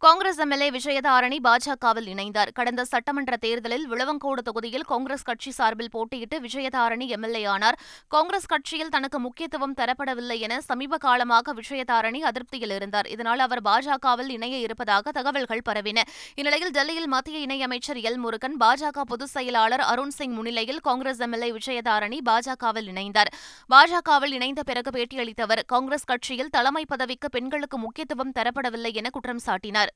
காங்கிரஸ் 0.05 0.39
எம்எல்ஏ 0.43 0.65
விஜயதாரணி 0.69 1.37
பாஜகவில் 1.43 2.07
இணைந்தார். 2.11 2.49
கடந்த 2.57 2.81
சட்டமன்ற 2.85 3.37
தேர்தலில் 3.37 3.85
விளவங்கோடு 3.91 4.41
தொகுதியில் 4.47 4.83
காங்கிரஸ் 4.91 5.23
கட்சி 5.23 5.51
சார்பில் 5.51 5.89
போட்டியிட்டு 5.93 6.35
விஜயதாரணி 6.39 7.07
எம்எல்ஏ 7.07 7.43
ஆனார். 7.45 7.77
காங்கிரஸ் 8.07 8.45
கட்சியில் 8.45 8.89
தனக்கு 8.89 9.19
முக்கியத்துவம் 9.19 9.73
தரப்படவில்லை 9.73 10.37
என 10.39 10.59
சமீப 10.61 10.97
காலமாக 10.97 11.53
விஜயதாரணி 11.53 12.21
அதிருப்தியில் 12.29 12.73
இருந்தார். 12.75 13.07
இதனால் 13.07 13.39
அவர் 13.39 13.61
பாஜகவில் 13.61 14.29
இணைய 14.29 14.57
இருப்பதாக 14.57 15.11
தகவல்கள் 15.11 15.63
பரவின. 15.69 16.03
இந்நிலையில் 16.35 16.71
டெல்லியில் 16.71 17.07
மத்திய 17.07 17.39
இணையமைச்சர் 17.47 18.01
எல் 18.01 18.21
முருகன் 18.25 18.57
பாஜக 18.59 19.07
பொதுச் 19.07 19.33
செயலாளர் 19.35 19.79
அருண் 19.79 20.09
சிங் 20.09 20.33
முன்னிலையில் 20.33 20.79
காங்கிரஸ் 20.79 21.19
எம்எல்ஏ 21.19 21.51
விஜயதாரணி 21.51 22.21
பாஜகவில் 22.29 22.91
இணைந்தார். 22.93 23.33
பாஜகவில் 23.73 24.37
இணைந்த 24.39 24.63
பிறகு 24.63 24.91
பேட்டியளித்த 24.99 25.41
அவர் 25.41 25.63
காங்கிரஸ் 25.65 26.09
கட்சியில் 26.13 26.49
தலைமை 26.49 26.85
பதவிக்கு 26.87 27.29
பெண்களுக்கு 27.29 27.79
முக்கியத்துவம் 27.79 28.35
தரப்படவில்லை 28.39 28.93
என 28.93 29.09
குற்றம் 29.09 29.45
சாட்டினார். 29.45 29.87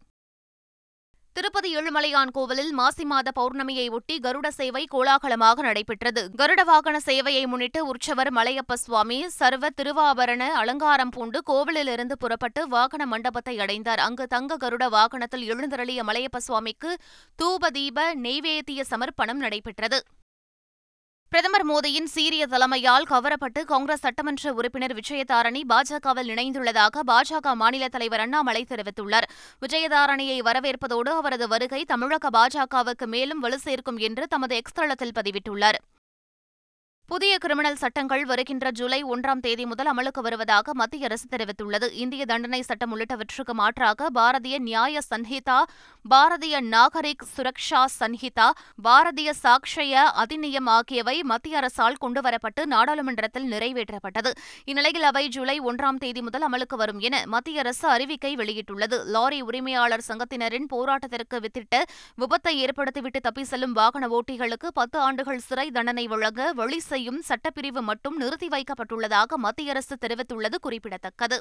திருப்பதி 1.36 1.70
ஏழுமலையான் 1.78 2.32
கோவிலில் 2.32 2.72
மாசி 2.74 3.04
மாத 3.06 3.32
பௌர்ணமியை 3.38 3.86
ஒட்டி 3.90 4.16
கருட 4.20 4.48
சேவை 4.58 4.82
கோலாகலமாக 4.92 5.62
நடைபெற்றது. 5.62 6.22
கருட 6.40 6.62
வாகன 6.64 7.00
சேவையை 7.06 7.44
முன்னிட்டு 7.48 7.80
உற்சவர் 7.86 8.32
மலையப்ப 8.34 8.78
சுவாமி 8.84 9.20
சர்வ 9.30 9.70
திருவாபரண 9.78 10.50
அலங்காரம் 10.62 11.10
பூண்டு 11.10 11.42
கோவிலிலிருந்து 11.50 12.18
புறப்பட்டு 12.24 12.68
வாகன 12.68 13.06
மண்டபத்தை 13.06 13.60
அடைந்தார். 13.60 14.00
அங்கு 14.00 14.28
தங்க 14.28 14.58
கருட 14.58 14.90
வாகனத்தில் 14.90 15.48
எழுந்தருளிய 15.52 16.04
மலையப்ப 16.10 16.42
சுவாமிக்கு 16.48 16.92
தூப 17.42 17.70
தீப 17.70 18.16
நெய்வேத்திய 18.16 18.84
சமர்ப்பணம் 18.94 19.44
நடைபெற்றது. 19.46 20.00
பிரதமர் 21.34 21.64
மோடியின் 21.70 22.10
சீரிய 22.14 22.44
தலைமையால் 22.48 23.06
கவரப்பட்டு 23.10 23.62
காங்கிரஸ் 23.64 24.02
சட்டமன்ற 24.02 24.54
உறுப்பினர் 24.54 24.94
விஜயதாரணி 24.94 25.62
பாஜகவில் 25.70 26.32
இணைந்துள்ளதாக 26.34 27.04
பாஜக 27.08 27.54
மாநில 27.56 27.88
தலைவர் 27.88 28.20
அண்ணாமலை 28.20 28.64
தெரிவித்துள்ளார். 28.70 29.28
விஜயதாரணியை 29.62 30.38
வரவேற்பதோடு 30.40 31.12
அவரது 31.20 31.48
வருகை 31.48 31.82
தமிழக 31.84 32.30
பாஜகவுக்கு 32.30 33.08
மேலும் 33.08 33.40
வலு 33.40 33.60
சேர்க்கும் 33.60 33.98
என்று 33.98 34.28
தமது 34.28 34.56
எக்ஸ் 34.56 34.78
தளத்தில் 34.80 35.16
பதிவிட்டுள்ளார். 35.20 35.80
புதிய 37.12 37.38
கிரிமினல் 37.38 37.76
சட்டங்கள் 37.76 38.22
வருகின்ற 38.26 38.72
ஜூலை 38.72 39.04
ஒன்றாம் 39.04 39.40
தேதி 39.40 39.66
முதல் 39.66 39.90
அமலுக்கு 39.92 40.22
வருவதாக 40.22 40.74
மத்திய 40.74 41.06
அரசு 41.06 41.26
தெரிவித்துள்ளது. 41.32 41.92
இந்திய 41.94 42.26
தண்டனை 42.26 42.62
சட்டம் 42.62 42.92
உள்ளிட்டவற்றுக்கு 42.94 43.54
மாற்றாக 43.54 44.08
பாரதிய 44.16 44.58
நியாய 44.60 45.00
சன்ஹிதா 45.10 45.58
பாரதிய 46.06 46.62
நாகரிக் 46.62 47.26
சுரக்ஷா 47.34 47.82
சன்ஹிதா 48.00 48.52
பாரதிய 48.84 49.32
சாக்ஷய 49.44 50.04
அதிநியம் 50.24 50.70
ஆகியவை 50.76 51.24
மத்திய 51.24 51.58
அரசால் 51.58 51.98
கொண்டுவரப்பட்டு 52.06 52.66
நாடாளுமன்றத்தில் 52.66 53.52
நிறைவேற்றப்பட்டது. 53.52 54.32
இந்நிலையில் 54.66 55.04
அவை 55.04 55.28
ஜூலை 55.28 55.58
ஒன்றாம் 55.62 56.00
தேதி 56.06 56.22
முதல் 56.22 56.48
அமலுக்கு 56.50 56.76
வரும் 56.76 57.00
என 57.00 57.22
மத்திய 57.26 57.60
அரசு 57.60 57.86
அறிவிக்கை 57.90 58.34
வெளியிட்டுள்ளது. 58.36 59.00
லாரி 59.06 59.42
உரிமையாளர் 59.42 60.08
சங்கத்தினரின் 60.08 60.70
போராட்டத்திற்கு 60.76 61.40
வித்திட்டு 61.48 61.82
விபத்தை 62.18 62.56
ஏற்படுத்திவிட்டு 62.64 63.22
தப்பி 63.22 63.44
செல்லும் 63.44 63.72
வாகன 63.72 64.08
ஓட்டிகளுக்கு 64.08 64.68
பத்து 64.74 65.00
ஆண்டுகள் 65.00 65.46
சிறை 65.50 65.70
தண்டனை 65.72 66.08
வழங்க 66.08 66.54
வழி 66.54 66.82
செய்யும் 67.02 67.22
சட்டப்பிரிவு 67.30 67.82
மட்டும் 67.82 68.18
நிறுத்தி 68.18 68.48
வைக்கப்பட்டுள்ளதாக 68.48 69.38
மத்திய 69.46 69.72
அரசு 69.74 69.96
தெரிவித்துள்ளது 70.02 70.58
குறிப்பிடத்தக்கது. 70.66 71.38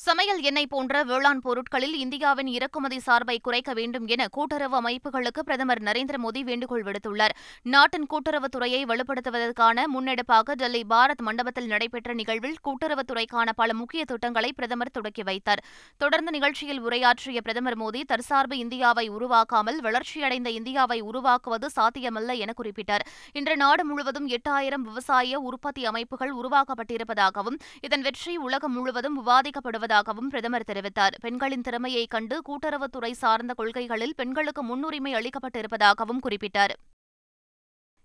சமையல் 0.00 0.40
எண்ணெய் 0.40 0.66
போன்ற 0.66 1.04
வேளாண் 1.04 1.40
பொருட்களில் 1.40 1.94
இந்தியாவின் 1.94 2.46
இறக்குமதி 2.46 3.00
சார்பை 3.06 3.38
குறைக்க 3.42 3.72
வேண்டும் 3.72 4.06
என 4.06 4.26
கூட்டுறவு 4.26 4.76
அமைப்புகளுக்கு 4.80 5.40
பிரதமர் 5.44 5.82
நரேந்திர 5.82 6.16
மோடி 6.24 6.40
வேண்டுகோள் 6.40 6.82
விடுத்துள்ளார். 6.82 7.34
நாட்டின் 7.62 8.06
கூட்டுறவுத்துறையை 8.12 8.80
வலுப்படுத்துவதற்கான 8.90 9.84
முன்னெடுப்பாக 9.94 10.54
டெல்லி 10.54 10.84
பாரத் 10.90 11.22
மண்டபத்தில் 11.22 11.66
நடைபெற்ற 11.66 12.14
நிகழ்வில் 12.14 12.54
கூட்டுறவுத்துறைக்கான 12.64 13.48
பல 13.56 13.74
முக்கிய 13.74 14.04
திட்டங்களை 14.04 14.52
பிரதமர் 14.52 14.90
தொடக்கி 14.90 15.22
வைத்தார். 15.22 15.64
தொடர்ந்து 15.96 16.30
நிகழ்ச்சியில் 16.30 16.80
உரையாற்றிய 16.80 17.40
பிரதமர் 17.40 17.78
மோடி 17.78 18.02
தற்சார்பு 18.06 18.58
இந்தியாவை 18.58 19.10
உருவாக்காமல் 19.10 19.80
வளர்ச்சியடைந்த 19.80 20.50
இந்தியாவை 20.50 21.00
உருவாக்குவது 21.00 21.70
சாத்தியமல்ல 21.76 22.38
என 22.38 22.52
குறிப்பிட்டார். 22.62 23.06
இன்று 23.32 23.56
நாடு 23.56 23.84
முழுவதும் 23.84 24.28
எட்டாயிரம் 24.28 24.86
விவசாய 24.92 25.40
உற்பத்தி 25.40 25.84
அமைப்புகள் 25.86 26.34
உருவாக்கப்பட்டிருப்பதாகவும் 26.34 27.60
இதன் 27.80 28.00
வெற்றி 28.00 28.36
உலகம் 28.36 28.72
முழுவதும் 28.72 29.18
விவாதிக்கப்படுவது 29.20 29.86
வருவதாகவும் 29.88 30.30
பிரதமர் 30.32 30.68
தெரிவித்தார். 30.70 31.14
பெண்களின் 31.20 31.64
திறமையை 31.66 32.06
கண்டு 32.06 32.36
கூட்டுறவுத்துறை 32.48 33.12
சார்ந்த 33.22 33.52
கொள்கைகளில் 33.54 34.14
பெண்களுக்கு 34.16 34.62
முன்னுரிமை 34.62 35.12
அளிக்கப்பட்டிருப்பதாகவும் 35.14 36.22
குறிப்பிட்டார். 36.26 36.74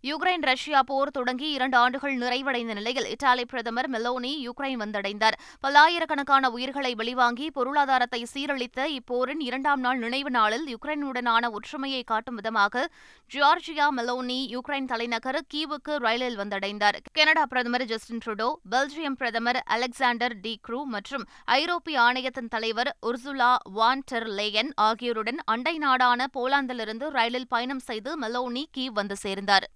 யுக்ரைன் 0.07 0.41
ரஷ்யா 0.47 0.79
போர் 0.87 1.11
தொடங்கி 1.17 1.49
இரண்டு 1.55 1.77
ஆண்டுகள் 1.81 2.15
நிறைவடைந்த 2.21 2.71
நிலையில் 2.77 3.05
இத்தாலி 3.11 3.43
பிரதமர் 3.51 3.87
மெலோனி 3.91 4.31
யுக்ரைன் 4.45 4.79
வந்தடைந்தார். 4.81 5.35
பல்லாயிரக்கணக்கான 5.63 6.49
உயிர்களை 6.55 6.91
வெளிவாங்கி 7.01 7.45
பொருளாதாரத்தை 7.57 8.19
சீரழித்த 8.33 8.87
இப்போரின் 8.97 9.41
இரண்டாம் 9.47 9.81
நாள் 9.85 9.99
நினைவு 10.03 10.31
நாளில் 10.37 10.65
யுக்ரைனுடனான 10.73 11.51
ஒற்றுமையை 11.57 12.01
காட்டும் 12.09 12.37
விதமாக 12.39 12.83
ஜார்ஜியா 13.35 13.85
மெலோனி 13.99 14.39
யுக்ரைன் 14.55 14.89
தலைநகர் 14.91 15.39
கீவுக்கு 15.53 15.93
ரயிலில் 16.05 16.37
வந்தடைந்தார். 16.41 16.97
கனடா 17.19 17.45
பிரதமர் 17.53 17.85
ஜஸ்டின் 17.91 18.21
ட்ருடோ 18.25 18.49
பெல்ஜியம் 18.73 19.17
பிரதமர் 19.21 19.59
அலெக்சாண்டர் 19.75 20.35
டி 20.41 20.53
க்ரூ 20.67 20.81
மற்றும் 20.95 21.23
ஐரோப்பிய 21.59 22.01
ஆணையத்தின் 22.07 22.51
தலைவர் 22.55 22.91
உர்சுலா 23.11 23.53
வான் 23.77 24.03
டெர் 24.11 24.29
லேயன் 24.39 24.73
ஆகியோருடன் 24.87 25.39
அண்டை 25.55 25.75
நாடான 25.85 26.27
போலாந்திலிருந்து 26.35 27.07
ரயிலில் 27.19 27.49
பயணம் 27.55 27.83
செய்து 27.89 28.11
மெலோனி 28.25 28.65
கீவ் 28.77 28.99
வந்து 29.01 29.17
சேர்ந்தார். 29.25 29.67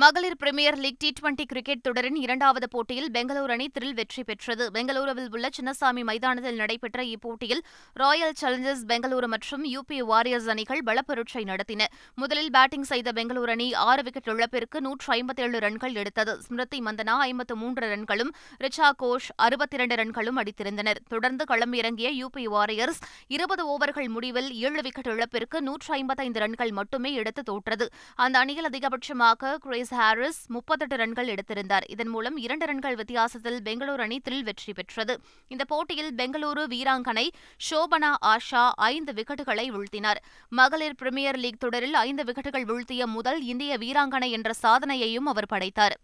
மகளிர் 0.00 0.36
premier 0.36 0.76
league 0.82 0.98
T 0.98 1.08
twenty 1.16 1.44
cricket 1.48 1.82
தொடரின் 1.86 2.14
இரண்டாவது 2.16 2.66
போட்டியில் 2.74 3.08
பெங்களூரு 3.16 3.52
அணி 3.54 3.66
திரில் 3.74 3.96
வெற்றி 3.98 4.22
பெற்றது. 4.28 4.64
பெங்களூருவில் 4.76 5.28
உள்ள 5.36 5.48
சின்னசாமி 5.56 6.02
மைதானத்தில் 6.08 6.56
நடைபெற்ற 6.60 7.02
இப்போட்டியில் 7.14 7.60
ராயல் 8.02 8.32
சேலஞ்சர்ஸ் 8.40 8.84
பெங்களூரு 8.92 9.26
மற்றும் 9.26 9.64
யூபி 9.72 9.98
வாரியர்ஸ் 10.10 10.48
அணிகள் 10.54 10.80
பலப்பரட்சை 10.86 11.42
நடத்தின. 11.50 11.88
முதலில் 12.14 12.50
பேட்டிங் 12.50 12.86
செய்த 12.92 13.12
பெங்களூரு 13.18 13.52
அணி 13.56 13.74
ஆறு 13.74 14.02
விக்கெட் 14.02 14.30
இழப்பிற்கு 14.34 14.80
நூற்று 14.80 15.12
ஐம்பத்தேழு 15.16 15.60
ரன்கள் 15.66 15.94
எடுத்தது. 15.94 16.34
ஸ்மிருதி 16.46 16.80
மந்தனா 16.88 17.16
ஐம்பத்து 17.26 17.56
மூன்று 17.56 17.84
ரன்களும் 17.92 18.32
ரிச்சா 18.64 18.90
கோஷ் 19.04 19.28
அறுபத்தி 19.36 19.78
இரண்டு 19.80 20.00
ரன்களும் 20.02 20.40
அடித்திருந்தனர். 20.44 21.02
தொடர்ந்து 21.08 21.46
களமிறங்கிய 21.52 22.14
யூபி 22.22 22.46
வாரியர்ஸ் 22.56 23.02
இருபது 23.26 23.64
ஓவர்கள் 23.74 24.10
முடிவில் 24.16 24.50
ஏழு 24.64 24.82
விக்கெட் 24.88 25.12
இழப்பிற்கு 25.14 25.62
நூற்று 25.68 25.92
ஐம்பத்தைந்து 26.00 26.44
ரன்கள் 26.46 26.74
மட்டுமே 26.80 27.12
எடுத்து 27.12 27.44
தோற்றது. 27.52 27.88
அந்த 28.14 28.38
அணியில் 28.38 28.70
அதிகபட்சமாக 28.72 29.54
கிரேஸ் 29.82 30.00
ஹாரிஸ் 30.00 30.38
முப்பத்தெட்டு 30.46 30.96
ரன்கள் 30.96 31.30
எடுத்திருந்தார். 31.34 31.86
இதன் 31.88 32.08
மூலம் 32.08 32.36
இரண்டு 32.36 32.66
ரன்கள் 32.66 32.94
வித்தியாசத்தில் 32.94 33.58
பெங்களூரு 33.64 34.02
அணி 34.04 34.18
த்ரில் 34.26 34.44
வெற்றி 34.48 34.72
பெற்றது. 34.72 35.14
இந்த 35.48 35.64
போட்டியில் 35.64 36.12
பெங்களூரு 36.14 36.62
வீராங்கனை 36.74 37.24
ஷோபனா 37.66 38.10
ஆஷா 38.32 38.62
ஐந்து 38.90 39.12
விக்கெட்டுகளை 39.12 39.66
வீழ்த்தினார். 39.76 40.20
மகளிர் 40.48 40.96
பிரிமியர் 41.02 41.40
லீக் 41.44 41.60
தொடரில் 41.60 41.94
ஐந்து 41.94 42.24
விக்கெட்டுகள் 42.28 42.68
வீழ்த்திய 42.70 43.06
முதல் 43.06 43.42
இந்திய 43.42 43.78
வீராங்கனை 43.78 44.30
என்ற 44.30 44.52
சாதனையையும் 44.62 45.30
அவர் 45.34 45.52
படைத்தார். 45.54 45.96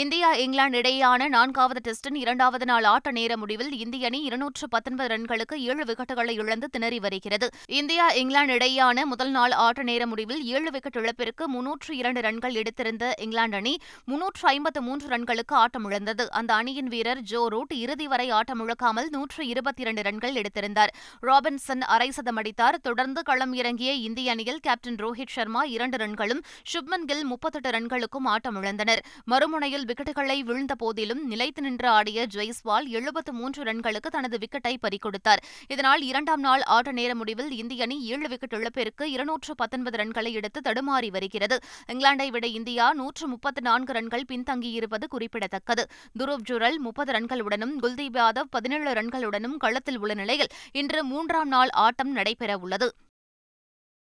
இந்தியா 0.00 0.32
இங்கிலாந்து 0.34 0.78
இடையேயான 0.80 1.28
நான்காவது 1.28 1.80
டெஸ்டின் 1.86 2.14
இரண்டாவது 2.14 2.64
நாள் 2.64 2.84
ஆட்ட 2.84 3.10
நேர 3.10 3.36
முடிவில் 3.36 3.78
இந்திய 3.78 4.06
அணி 4.06 4.22
இருநூற்று 4.22 4.68
பத்தொன்பது 4.68 5.08
ரன்களுக்கு 5.14 5.54
ஏழு 5.54 5.84
விக்கெட்டுகளை 5.84 6.30
இழந்து 6.30 6.68
திணறி 6.70 6.98
வருகிறது. 6.98 7.48
இந்தியா 7.66 8.10
இங்கிலாந்து 8.12 8.54
இடையேயான 8.54 9.04
முதல் 9.04 9.30
நாள் 9.30 9.50
ஆட்ட 9.50 9.82
நேர 9.82 10.06
முடிவில் 10.06 10.42
ஏழு 10.44 10.70
விக்கெட் 10.70 10.96
இழப்பிற்கு 10.96 11.48
முன்னூற்று 11.48 11.96
இரண்டு 11.96 12.20
ரன்கள் 12.20 12.52
எடுத்திருந்த 12.52 13.14
இங்கிலாந்து 13.18 13.56
அணி 13.56 13.78
முன்னூற்று 14.04 14.48
ஐம்பத்து 14.48 14.82
மூன்று 14.82 15.08
ரன்களுக்கு 15.08 15.54
ஆட்டமிழந்தது. 15.54 16.26
அந்த 16.26 16.54
அணியின் 16.54 16.88
வீரர் 16.88 17.22
ஜோ 17.22 17.48
ரூட் 17.48 17.72
இறுதி 17.72 18.06
வரை 18.06 18.30
ஆட்டமிழக்காமல் 18.30 19.08
நூற்று 19.08 19.46
இருபத்தி 19.46 19.82
இரண்டு 19.82 20.02
ரன்கள் 20.02 20.34
எடுத்திருந்தார். 20.34 20.92
ராபின்சன் 21.22 21.86
அரை 21.86 22.10
சதம் 22.10 22.36
அடித்தார். 22.36 22.80
தொடர்ந்து 22.80 23.22
களம் 23.22 23.52
இறங்கிய 23.52 23.92
இந்திய 23.92 24.30
அணியில் 24.30 24.60
கேப்டன் 24.60 24.94
ரோஹித் 24.94 25.34
சர்மா 25.38 25.64
இரண்டு 25.64 25.96
ரன்களும் 25.96 26.44
சுப்மன் 26.74 27.06
கில் 27.06 27.24
முப்பத்தெட்டு 27.24 27.70
ரன்களுக்கும் 27.70 28.30
ஆட்டமிழந்தனர். 28.34 29.02
மறுமுனையில் 29.24 29.84
விக்கெட்டுகளை 29.86 30.40
வீழ்ந்த 30.40 30.74
போதிலும் 30.74 31.26
நிலைத்து 31.26 31.62
நின்று 31.62 31.88
ஆடிய 31.88 32.26
ஜெய்ஸ்வால் 32.34 32.86
எழுபத்து 32.88 33.32
மூன்று 33.32 33.62
ரன்களுக்கு 33.62 34.10
தனது 34.10 34.38
விக்கெட்டை 34.38 34.76
பறிகொடுத்தார் 34.76 35.42
இதனால் 35.68 36.02
இரண்டாம் 36.02 36.40
நாள் 36.40 36.62
ஆட்ட 36.62 36.92
நேர 36.92 37.14
முடிவில் 37.14 37.50
இந்திய 37.50 37.82
அணி 37.82 38.04
ஏழு 38.04 38.28
விக்கெட் 38.28 38.52
இழப்பிற்கு 38.52 39.10
இருநூற்று 39.10 39.54
பத்தொன்பது 39.54 40.04
ரன்களை 40.04 40.32
எடுத்து 40.32 40.60
தடுமாறி 40.60 41.10
வருகிறது. 41.10 41.58
இங்கிலாந்தை 41.92 42.28
விட 42.28 42.46
இந்தியா 42.46 42.94
நூற்று 42.94 43.28
முப்பத்து 43.28 43.62
நான்கு 43.62 43.92
ரன்கள் 43.92 44.24
பின்தங்கியிருப்பது 44.32 45.04
குறிப்பிடத்தக்கது. 45.08 45.86
துருவ் 46.18 46.42
ஜுரல் 46.42 46.78
முப்பது 46.78 47.12
ரன்களுடனும் 47.12 47.74
குல்தீப் 47.82 48.16
யாதவ் 48.16 48.50
பதினேழு 48.50 48.92
ரன்களுடனும் 48.92 49.56
களத்தில் 49.56 49.98
உள்ள 49.98 50.14
நிலையில் 50.14 50.46
இன்று 50.72 51.04
மூன்றாம் 51.04 51.48
நாள் 51.48 51.68
ஆட்டம் 51.68 52.16
நடைபெறவுள்ளது. 52.16 52.88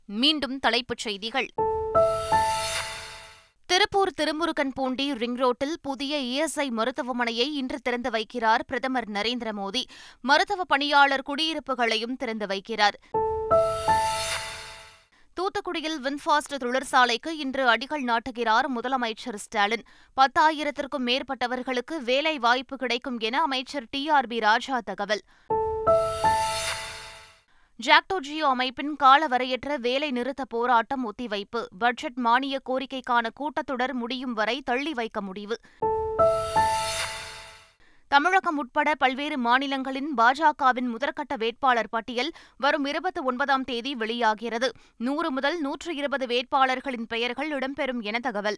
மீண்டும் 0.06 0.60
தலைப்புச் 0.60 0.98
செய்திகள். 0.98 1.48
திருப்பூர் 3.74 4.14
திருமுருகன் 4.14 4.72
பூண்டி 4.74 5.14
ரிங் 5.14 5.36
ரோட்டில் 5.36 5.78
புதிய 5.82 6.18
இஎஸ்ஐ 6.20 6.70
மருத்துவமனையை 6.70 7.46
இன்று 7.54 7.80
திறந்து 7.80 8.10
வைக்கிறார் 8.10 8.60
பிரதமர் 8.68 9.10
நரேந்திர 9.12 9.52
மோடி. 9.58 9.84
மருத்துவ 10.22 10.64
பணியாளர் 10.64 11.24
குடியிருப்புகளையும் 11.28 12.16
திறந்து 12.18 12.46
வைக்கிறார். 12.46 12.98
தூத்துக்குடியில் 15.36 15.98
வின்ஃபாஸ்ட் 16.04 16.56
தொழிற்சாலைக்கு 16.58 17.28
இன்று 17.28 17.66
அடிக்கல் 17.68 18.06
நாட்டுகிறார் 18.06 18.68
முதலமைச்சர் 18.76 19.36
ஸ்டாலின். 19.36 19.86
பத்தாயிரத்திற்கும் 20.18 21.06
மேற்பட்டவர்களுக்கு 21.06 22.04
வேலை 22.04 22.40
வாய்ப்பு 22.40 22.78
கிடைக்கும் 22.78 23.20
என 23.20 23.42
அமைச்சர் 23.42 23.88
டி 23.90 24.10
ஆர் 24.10 24.28
பி 24.28 24.40
ராஜா 24.40 24.80
தகவல். 24.80 25.24
ஜாக்டோ 27.82 28.20
ஜியோ 28.20 28.48
அமைப்பின் 28.48 28.96
காலவரையற்ற 29.04 29.80
வேலை 29.80 30.12
நிறுத்த 30.12 30.46
போராட்டம் 30.46 31.12
ஒத்திவைப்பு. 31.12 31.66
பட்ஜெட் 31.80 32.16
மானிய 32.16 32.60
கோரிக்கைக்கான 32.70 33.28
கூட்டத்தொடர் 33.40 33.94
முடியும் 33.94 34.34
வரை 34.34 34.62
தள்ளி 34.62 34.94
வைக்க 34.94 35.22
முடிவு. 35.22 35.60
தமிழகம் 38.08 38.58
உட்பட 38.58 38.96
பல்வேறு 38.96 39.38
மாநிலங்களின் 39.38 40.14
பாஜகவின் 40.18 40.96
முதற்கட்ட 40.96 41.38
வேட்பாளர் 41.38 41.90
பட்டியல் 41.90 42.32
வரும் 42.58 42.86
இருபத்தி 42.86 43.22
ஒன்பதாம் 43.22 43.64
தேதி 43.64 43.96
வெளியாகிறது. 43.96 44.72
நூறு 44.98 45.32
முதல் 45.32 45.62
நூற்று 45.62 45.96
இருபது 45.96 46.26
வேட்பாளர்களின் 46.26 47.06
பெயர்கள் 47.08 47.52
இடம்பெறும் 47.52 48.02
என 48.02 48.20
தகவல். 48.20 48.58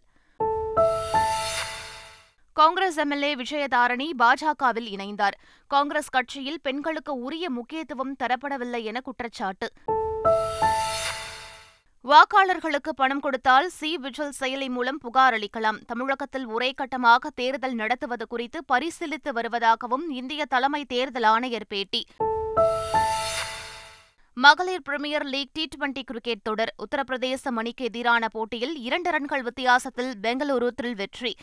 காங்கிரஸ் 2.60 2.98
எம்எல்ஏ 2.98 3.36
விஜயதாரணி 3.36 4.06
பாஜகவில் 4.18 4.88
இணைந்தார். 4.92 5.36
காங்கிரஸ் 5.68 6.10
கட்சியில் 6.10 6.60
பெண்களுக்கு 6.62 7.14
உரிய 7.16 7.50
முக்கியத்துவம் 7.50 8.16
தரப்படவில்லை 8.24 8.84
என 8.84 9.02
குற்றச்சாட்டு. 9.02 9.68
வாக்காளர்களுக்கு 12.04 12.92
பணம் 12.96 13.20
கொடுத்தால் 13.20 13.68
சி 13.70 13.98
விஜில் 13.98 14.32
செயலி 14.40 14.70
மூலம் 14.70 14.98
புகார் 14.98 15.34
அளிக்கலாம். 15.34 15.80
தமிழகத்தில் 15.88 16.46
ஒரே 16.46 16.74
கட்டமாக 16.78 17.30
தேர்தல் 17.36 17.76
நடத்துவது 17.76 18.28
குறித்து 18.28 18.62
பரிசீலித்து 18.74 19.34
வருவதாகவும் 19.34 20.08
இந்திய 20.10 20.46
தலைமை 20.46 20.86
தேர்தல் 20.86 21.24
ஆணையர் 21.24 21.70
பேட்டி. 21.70 22.08
மகளிர் 24.34 24.82
premier 24.82 25.26
league 25.26 25.54
T 25.54 25.68
twenty 25.76 26.02
cricket 26.04 26.42
தொடர். 26.42 26.74
உத்தரப்பிரதேச 26.86 27.50
மணிக்கு 27.50 27.86
எதிரான 27.86 28.28
போட்டியில் 28.28 28.76
இரண்டு 28.76 29.10
ரன்கள் 29.10 29.42
வித்தியாசத்தில் 29.42 30.14
பெங்களூரு 30.24 30.70
த்ரில் 30.82 30.96
வெற்றி. 30.96 31.36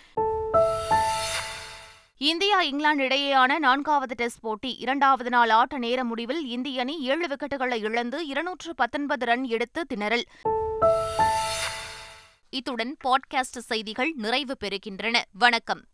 இந்தியா 2.23 2.63
இங்கிலாந்து 2.63 3.05
இடையேயான 3.05 3.59
நான்காவது 3.59 4.15
டெஸ்ட் 4.15 4.41
போட்டி. 4.41 4.77
இரண்டாவது 4.77 5.31
நாள் 5.31 5.49
ஆட்ட 5.49 5.79
நேர 5.79 6.05
முடிவில் 6.05 6.47
இந்திய 6.47 6.81
அணி 6.81 7.01
ஏழு 7.01 7.27
விக்கெட்டுகளை 7.27 7.79
இழந்து 7.79 8.27
இருநூற்று 8.27 8.75
பத்தொன்பது 8.75 9.25
ரன் 9.25 9.45
எடுத்து 9.45 9.87
திணறல். 9.95 10.23
இத்துடன் 12.51 12.97
பாட்காஸ்ட் 13.05 13.59
செய்திகள் 13.59 14.13
நிறைவு 14.17 14.57
பெறுகின்றன. 14.65 15.23
வணக்கம். 15.33 15.85